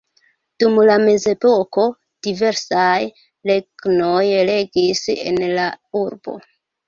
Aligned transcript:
Dum 0.61 0.77
la 0.89 0.93
mezepoko 1.01 1.83
diversaj 2.27 2.95
regnoj 3.51 4.23
regis 4.51 5.03
en 5.33 5.39
la 5.59 5.69
urbo. 6.03 6.35